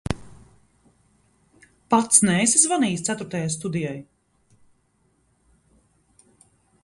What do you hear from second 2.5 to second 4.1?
zvanījis ceturtajai studijai?